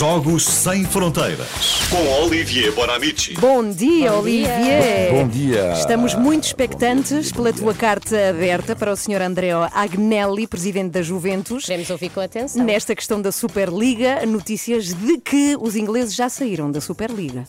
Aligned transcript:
Jogos 0.00 0.46
Sem 0.46 0.82
Fronteiras. 0.86 1.78
Com 1.90 2.22
Olivier 2.22 2.72
Bonamici. 2.72 3.34
Bom 3.34 3.70
dia, 3.70 4.14
Olivier. 4.14 5.12
Bom 5.12 5.28
dia. 5.28 5.74
Estamos 5.74 6.14
muito 6.14 6.44
expectantes 6.44 7.30
pela 7.30 7.52
tua 7.52 7.74
carta 7.74 8.30
aberta 8.30 8.74
para 8.74 8.90
o 8.90 8.96
Sr. 8.96 9.20
André 9.20 9.50
Agnelli, 9.74 10.46
presidente 10.46 10.92
da 10.92 11.02
Juventus. 11.02 11.66
Queremos 11.66 11.90
ouvir 11.90 12.08
com 12.08 12.20
atenção. 12.20 12.64
Nesta 12.64 12.94
questão 12.94 13.20
da 13.20 13.30
Superliga, 13.30 14.24
notícias 14.24 14.86
de 14.86 15.18
que 15.18 15.54
os 15.60 15.76
ingleses 15.76 16.14
já 16.14 16.30
saíram 16.30 16.72
da 16.72 16.80
Superliga. 16.80 17.44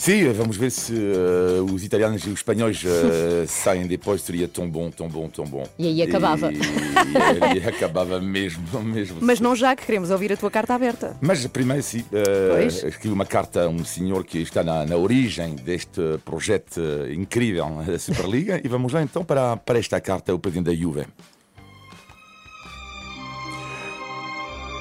Sim, 0.00 0.32
vamos 0.32 0.56
ver 0.56 0.70
se 0.70 0.94
uh, 0.94 1.62
os 1.74 1.84
italianos 1.84 2.22
e 2.22 2.30
os 2.30 2.38
espanhóis 2.38 2.82
uh, 2.84 3.44
saem 3.46 3.86
depois. 3.86 4.22
Seria 4.22 4.48
tão 4.48 4.66
bom, 4.66 4.90
tão 4.90 5.06
bom, 5.06 5.28
tão 5.28 5.44
bom. 5.44 5.68
E 5.78 5.88
aí 5.88 6.02
acabava. 6.02 6.50
E, 6.50 6.56
e, 6.56 7.58
e 7.58 7.68
acabava 7.68 8.18
mesmo, 8.18 8.64
mesmo. 8.82 9.18
Mas 9.20 9.40
não 9.40 9.54
já 9.54 9.76
que 9.76 9.84
queremos 9.84 10.08
ouvir 10.08 10.32
a 10.32 10.38
tua 10.38 10.50
carta 10.50 10.74
aberta. 10.74 11.18
Mas 11.20 11.46
primeiro, 11.48 11.82
sim, 11.82 12.02
uh, 12.12 12.66
escrevi 12.66 13.10
uma 13.10 13.26
carta 13.26 13.64
a 13.64 13.68
um 13.68 13.84
senhor 13.84 14.24
que 14.24 14.38
está 14.38 14.64
na, 14.64 14.86
na 14.86 14.96
origem 14.96 15.54
deste 15.54 16.00
projeto 16.24 16.80
incrível 17.14 17.68
da 17.86 17.98
Superliga. 17.98 18.58
e 18.64 18.68
vamos 18.68 18.94
lá 18.94 19.02
então 19.02 19.22
para, 19.22 19.58
para 19.58 19.78
esta 19.78 20.00
carta 20.00 20.32
ao 20.32 20.38
presidente 20.38 20.74
da 20.74 20.74
Juve. 20.74 21.04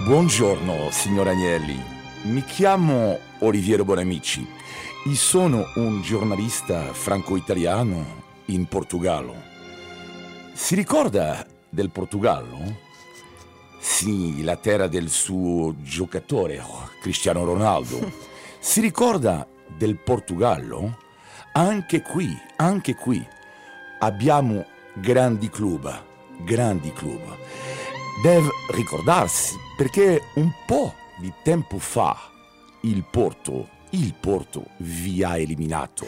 Buongiorno, 0.06 0.90
signor 0.94 1.28
Agnelli. 1.28 1.78
Mi 2.24 2.42
chiamo 2.42 3.20
Oliviero 3.42 3.84
Bonamici 3.84 4.59
e 5.06 5.16
sono 5.16 5.72
un 5.76 6.02
giornalista 6.02 6.94
franco-italiano 6.94 8.24
in 8.46 8.66
Portogallo. 8.66 9.34
Si 10.54 10.76
ricorda 10.76 11.46
del 11.70 11.90
Portogallo? 11.90 12.88
Sì, 13.80 14.44
la 14.44 14.58
terra 14.58 14.88
del 14.88 15.10
suo 15.10 15.76
giocatore, 15.82 16.62
Cristiano 17.02 17.46
Ronaldo. 17.46 18.28
Si 18.62 18.82
ricorda 18.82 19.48
del 19.78 19.96
Portogallo? 19.96 20.98
Anche 21.54 22.02
qui, 22.02 22.28
anche 22.58 22.94
qui, 22.94 23.26
abbiamo 24.00 24.66
grandi 24.96 25.50
club, 25.50 25.90
grandi 26.40 26.92
club. 26.92 27.22
Deve 28.22 28.50
ricordarsi 28.72 29.56
perché 29.78 30.22
un 30.34 30.52
po' 30.66 30.94
di 31.20 31.32
tempo 31.42 31.80
fa 31.80 32.18
il 32.82 33.06
Porto 33.10 33.78
il 33.92 34.14
Porto 34.14 34.66
vi 34.78 35.24
ha 35.24 35.38
eliminato. 35.38 36.06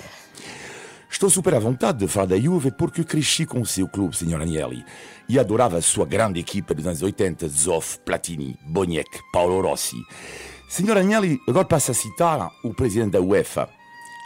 Estou 1.10 1.30
super 1.30 1.54
à 1.54 1.60
vontade 1.60 2.00
de 2.00 2.08
falar 2.08 2.28
da 2.28 2.40
Juve 2.40 2.72
porque 2.72 3.04
cresci 3.04 3.46
com 3.46 3.62
o 3.62 3.66
seu 3.66 3.88
clube, 3.88 4.16
Sr. 4.16 4.42
Agnelli, 4.42 4.84
e 5.28 5.38
adorava 5.38 5.78
a 5.78 5.82
sua 5.82 6.06
grande 6.06 6.40
equipa 6.40 6.74
dos 6.74 6.88
anos 6.88 7.02
80, 7.02 7.48
Zoff, 7.50 8.00
Platini, 8.00 8.58
Boniek, 8.66 9.10
Paulo 9.32 9.62
Rossi. 9.62 9.98
Sr. 10.70 10.98
Agnelli, 10.98 11.38
agora 11.48 11.66
passo 11.66 11.92
a 11.92 11.94
citar 11.94 12.50
o 12.64 12.74
presidente 12.74 13.12
da 13.12 13.22
UEFA. 13.22 13.70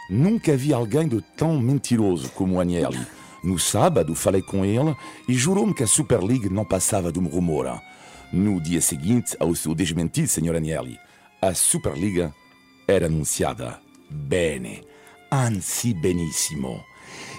Nunca 0.08 0.56
vi 0.56 0.72
alguém 0.72 1.08
de 1.08 1.20
tão 1.36 1.58
mentiroso 1.58 2.30
como 2.30 2.60
Agnelli. 2.60 3.04
No 3.42 3.58
sábado 3.58 4.14
falei 4.14 4.42
com 4.42 4.64
ele 4.64 4.94
e 5.28 5.34
jurou-me 5.34 5.74
que 5.74 5.82
a 5.82 5.88
Superliga 5.88 6.48
não 6.48 6.64
passava 6.64 7.10
de 7.10 7.18
um 7.18 7.26
rumor. 7.26 7.80
No 8.32 8.60
dia 8.60 8.80
seguinte, 8.80 9.36
ao 9.40 9.54
seu 9.54 9.74
desmentido, 9.74 10.28
Sr. 10.28 10.54
Agnelli, 10.54 10.98
a 11.42 11.52
Superliga 11.52 12.32
era 12.86 13.06
anunciada. 13.06 13.80
Bene, 14.08 14.82
anzi 15.30 15.92
benissimo. 15.92 16.84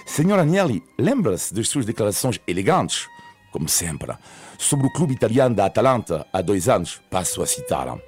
Senhor 0.06 0.38
Agnelli, 0.38 0.82
lembra-se 0.98 1.54
das 1.54 1.68
suas 1.68 1.86
declarações 1.86 2.40
elegantes, 2.46 3.06
como 3.50 3.68
sempre, 3.68 4.16
sobre 4.58 4.86
o 4.86 4.92
clube 4.92 5.14
italiano 5.14 5.54
da 5.54 5.66
Atalanta 5.66 6.26
há 6.32 6.42
dois 6.42 6.68
anos? 6.68 7.00
Passo 7.10 7.42
a 7.42 7.46
citar. 7.46 7.98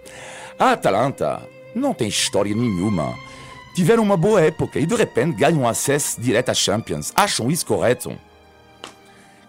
A 0.58 0.72
Atalanta 0.72 1.42
não 1.74 1.94
tem 1.94 2.08
história 2.08 2.54
nenhuma. 2.54 3.16
Tiveram 3.74 4.02
uma 4.02 4.16
boa 4.16 4.40
época 4.40 4.78
e 4.78 4.86
de 4.86 4.94
repente 4.94 5.36
ganham 5.36 5.66
acesso 5.66 6.20
direto 6.20 6.50
à 6.50 6.54
Champions. 6.54 7.12
Acham 7.14 7.50
isso 7.50 7.64
correto? 7.64 8.18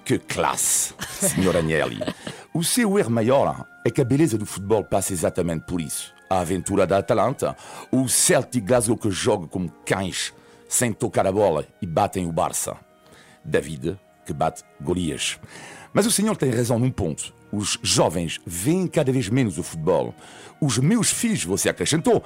Que 0.05 0.17
classe, 0.17 0.93
Senhor 1.19 1.55
Agnelli. 1.55 1.99
O 2.53 2.65
seu 2.65 2.99
erro 2.99 3.09
maior 3.09 3.65
é 3.85 3.89
que 3.89 4.01
a 4.01 4.03
beleza 4.03 4.37
do 4.37 4.45
futebol 4.45 4.83
passa 4.83 5.13
exatamente 5.13 5.65
por 5.65 5.79
isso 5.79 6.13
a 6.31 6.39
aventura 6.39 6.87
da 6.87 6.99
Atalanta, 6.99 7.57
o 7.91 8.07
Celtic 8.07 8.63
Glasgow 8.63 8.95
que 8.95 9.11
joga 9.11 9.47
como 9.47 9.69
cães 9.85 10.33
sem 10.69 10.93
tocar 10.93 11.27
a 11.27 11.31
bola 11.31 11.67
e 11.81 11.85
batem 11.85 12.25
o 12.25 12.31
Barça. 12.31 12.77
David 13.43 13.99
que 14.25 14.31
bate 14.31 14.63
Golias. 14.79 15.37
Mas 15.91 16.05
o 16.05 16.11
senhor 16.11 16.37
tem 16.37 16.49
razão 16.49 16.79
num 16.79 16.89
ponto. 16.89 17.33
Os 17.51 17.77
jovens 17.83 18.39
veem 18.45 18.87
cada 18.87 19.11
vez 19.11 19.27
menos 19.27 19.57
o 19.57 19.63
futebol. 19.63 20.15
Os 20.61 20.77
meus 20.77 21.11
filhos, 21.11 21.43
você 21.43 21.67
acrescentou, 21.67 22.23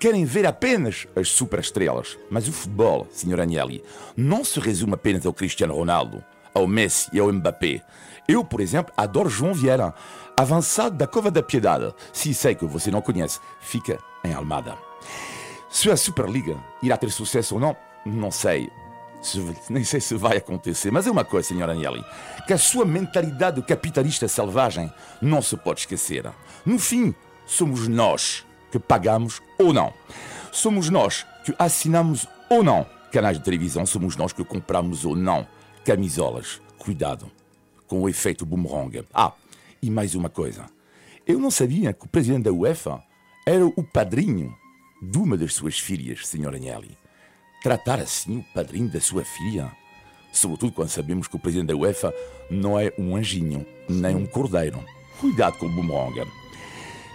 querem 0.00 0.24
ver 0.24 0.46
apenas 0.46 1.06
as 1.14 1.28
superestrelas. 1.28 2.18
Mas 2.28 2.48
o 2.48 2.52
futebol, 2.52 3.06
senhor 3.12 3.40
Agnelli, 3.40 3.84
não 4.16 4.42
se 4.42 4.58
resume 4.58 4.94
apenas 4.94 5.24
ao 5.24 5.32
Cristiano 5.32 5.76
Ronaldo, 5.76 6.24
ao 6.54 6.66
Messi 6.66 7.08
e 7.12 7.18
ao 7.18 7.32
Mbappé. 7.32 7.82
Eu, 8.26 8.44
por 8.44 8.60
exemplo, 8.60 8.94
adoro 8.96 9.28
João 9.28 9.52
Vieira, 9.52 9.92
avançado 10.36 10.96
da 10.96 11.06
Cova 11.06 11.30
da 11.30 11.42
Piedade. 11.42 11.92
Se 12.12 12.32
sei 12.32 12.54
que 12.54 12.64
você 12.64 12.90
não 12.90 13.02
conhece, 13.02 13.40
fica 13.60 13.98
em 14.24 14.32
Almada. 14.32 14.78
Se 15.68 15.90
a 15.90 15.96
Superliga 15.96 16.56
irá 16.82 16.96
ter 16.96 17.10
sucesso 17.10 17.56
ou 17.56 17.60
não, 17.60 17.76
não 18.06 18.30
sei. 18.30 18.70
Nem 19.68 19.84
sei 19.84 20.00
se 20.00 20.14
vai 20.14 20.36
acontecer, 20.36 20.90
mas 20.90 21.06
é 21.06 21.10
uma 21.10 21.24
coisa, 21.24 21.48
senhora 21.48 21.72
Agnelli, 21.72 22.04
que 22.46 22.52
a 22.52 22.58
sua 22.58 22.84
mentalidade 22.84 23.60
capitalista 23.62 24.28
selvagem 24.28 24.92
não 25.20 25.42
se 25.42 25.56
pode 25.56 25.80
esquecer. 25.80 26.30
No 26.64 26.78
fim, 26.78 27.14
somos 27.46 27.88
nós 27.88 28.46
que 28.70 28.78
pagamos 28.78 29.42
ou 29.58 29.72
não. 29.72 29.92
Somos 30.52 30.88
nós 30.88 31.26
que 31.44 31.54
assinamos 31.58 32.26
ou 32.48 32.62
não 32.62 32.86
canais 33.14 33.38
de 33.38 33.44
televisão, 33.44 33.86
somos 33.86 34.16
nós 34.16 34.32
que 34.32 34.44
compramos 34.44 35.04
ou 35.04 35.14
não 35.14 35.46
camisolas. 35.84 36.60
Cuidado 36.78 37.30
com 37.86 38.02
o 38.02 38.08
efeito 38.08 38.46
boomerang. 38.46 39.04
Ah, 39.12 39.32
e 39.82 39.90
mais 39.90 40.14
uma 40.14 40.28
coisa. 40.28 40.66
Eu 41.26 41.38
não 41.38 41.50
sabia 41.50 41.92
que 41.92 42.06
o 42.06 42.08
presidente 42.08 42.44
da 42.44 42.52
UEFA 42.52 43.02
era 43.46 43.64
o 43.64 43.84
padrinho 43.84 44.54
de 45.00 45.18
uma 45.18 45.36
das 45.36 45.54
suas 45.54 45.78
filhas, 45.78 46.26
Sr. 46.26 46.54
Agnelli. 46.54 46.96
Tratar 47.62 48.00
assim 48.00 48.38
o 48.38 48.44
padrinho 48.54 48.90
da 48.90 49.00
sua 49.00 49.24
filha? 49.24 49.70
Sobretudo 50.32 50.72
quando 50.72 50.88
sabemos 50.88 51.28
que 51.28 51.36
o 51.36 51.38
presidente 51.38 51.68
da 51.68 51.76
UEFA 51.76 52.12
não 52.50 52.78
é 52.78 52.92
um 52.98 53.16
anjinho, 53.16 53.64
nem 53.88 54.16
um 54.16 54.26
cordeiro. 54.26 54.82
Cuidado 55.20 55.58
com 55.58 55.66
o 55.66 55.70
boomerang. 55.70 56.28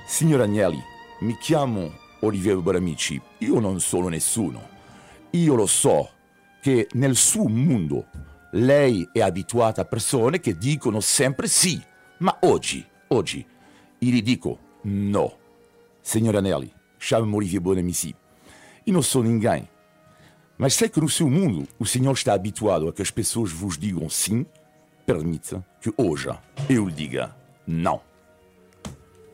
Sr. 0.08 0.42
Agnelli, 0.42 0.82
mi 1.22 1.36
chiamo 1.36 1.92
Oliviero 2.22 2.62
Baramici. 2.62 3.22
Io 3.40 3.60
non 3.60 3.80
sono 3.80 4.10
nessuno. 4.10 4.62
Io 5.32 5.56
lo 5.56 5.68
so 5.68 6.10
che 6.62 6.88
nel 6.94 7.16
suo 7.16 7.48
mondo 7.48 8.06
lei 8.52 9.08
è 9.12 9.22
abituata 9.22 9.82
a 9.82 9.86
persone 9.86 10.40
che 10.40 10.58
dicono 10.58 11.00
sempre 11.00 11.48
sì, 11.48 11.82
ma 12.20 12.38
oggi, 12.42 12.86
oggi, 13.08 13.46
gli 13.98 14.22
dico 14.22 14.60
no. 14.84 15.38
Signor 16.02 16.38
Anelli, 16.38 16.72
chame-me 16.98 17.36
Olivier 17.36 17.62
Bonamici. 17.62 18.16
E 18.86 18.92
não 18.92 19.02
sou 19.02 19.22
ninguém. 19.24 19.68
Mas 20.58 20.74
sei 20.74 20.90
que 20.90 21.00
no 21.00 21.08
seu 21.08 21.30
mundo 21.30 21.68
o 21.78 21.86
senhor 21.86 22.14
está 22.14 22.34
habituado 22.34 22.88
a 22.88 22.94
que 22.94 23.02
as 23.02 23.12
pessoas 23.12 23.52
vos 23.52 23.78
digam 23.78 24.10
sim. 24.10 24.46
Permita 25.06 25.66
que 25.80 25.94
hoje 25.96 26.30
eu 26.70 26.88
lhe 26.88 26.94
diga 26.94 27.36
não. 27.66 28.02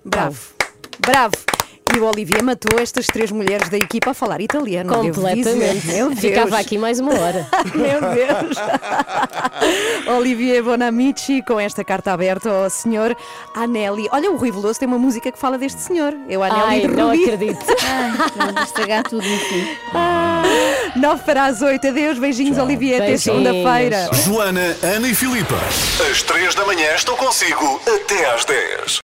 Bravo, 0.03 0.53
bravo. 0.99 1.35
E 1.95 1.97
o 1.97 2.03
Olivier 2.03 2.43
matou 2.43 2.77
estas 2.77 3.07
três 3.07 3.31
mulheres 3.31 3.69
da 3.69 3.77
equipa 3.77 4.11
a 4.11 4.13
falar 4.13 4.41
italiano. 4.41 4.93
Completamente. 4.93 5.87
Meu 5.87 6.09
Deus. 6.09 6.19
Ficava 6.19 6.59
aqui 6.59 6.77
mais 6.77 6.99
uma 6.99 7.17
hora. 7.17 7.47
Meu 7.73 8.01
Deus! 8.01 8.57
Olivier 10.17 10.61
Bonamici 10.61 11.41
com 11.41 11.57
esta 11.57 11.85
carta 11.85 12.11
aberta 12.11 12.49
ao 12.49 12.69
senhor 12.69 13.15
Anelli. 13.55 14.09
Olha, 14.11 14.29
o 14.29 14.35
Rui 14.35 14.51
Veloso 14.51 14.77
tem 14.77 14.89
uma 14.89 14.99
música 14.99 15.31
que 15.31 15.39
fala 15.39 15.57
deste 15.57 15.79
senhor. 15.79 16.13
Eu, 16.27 16.43
Anelli 16.43 16.63
Ai, 16.65 16.87
não 16.87 17.11
acredito. 17.11 17.65
Vamos 18.35 18.63
estragar 18.63 19.03
tudo 19.03 19.25
no 19.25 19.37
fim. 19.39 19.65
9 20.99 21.23
para 21.23 21.45
as 21.45 21.61
8. 21.61 21.87
Adeus, 21.87 22.19
beijinhos, 22.19 22.57
Olivier. 22.57 23.01
Até 23.01 23.15
segunda-feira. 23.15 24.09
Joana, 24.25 24.75
Ana 24.83 25.07
e 25.07 25.15
Filipe. 25.15 25.53
Às 26.11 26.21
três 26.23 26.53
da 26.55 26.65
manhã 26.65 26.93
estou 26.93 27.15
consigo 27.15 27.81
até 27.87 28.33
às 28.33 28.43
10. 28.43 28.99